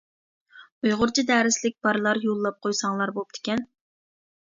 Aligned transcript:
ئۇيغۇرچە 0.87 1.25
دەرسلىك 1.27 1.77
بارلار 1.89 2.23
يوللاپ 2.27 2.61
قويساڭلار 2.67 3.17
بوپتىكەن. 3.21 3.67